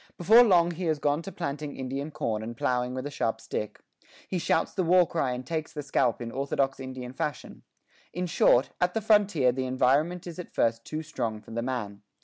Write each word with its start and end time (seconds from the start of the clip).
Before 0.17 0.41
long 0.43 0.71
he 0.71 0.85
has 0.85 0.97
gone 0.97 1.21
to 1.21 1.31
planting 1.31 1.75
Indian 1.75 2.09
corn 2.09 2.41
and 2.41 2.57
plowing 2.57 2.95
with 2.95 3.05
a 3.05 3.11
sharp 3.11 3.39
stick; 3.39 3.81
he 4.27 4.39
shouts 4.39 4.73
the 4.73 4.81
war 4.83 5.07
cry 5.07 5.31
and 5.33 5.45
takes 5.45 5.73
the 5.73 5.83
scalp 5.83 6.23
in 6.23 6.31
orthodox 6.31 6.79
Indian 6.79 7.13
fashion. 7.13 7.61
In 8.11 8.25
short, 8.25 8.71
at 8.81 8.95
the 8.95 9.01
frontier 9.01 9.51
the 9.51 9.67
environment 9.67 10.25
is 10.25 10.39
at 10.39 10.55
first 10.55 10.85
too 10.85 11.03
strong 11.03 11.39
for 11.39 11.51
the 11.51 11.61
man. 11.61 12.01